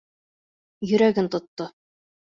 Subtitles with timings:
[0.93, 1.73] Йөрәген тотто.